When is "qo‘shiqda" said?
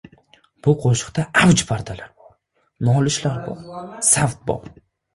0.85-1.25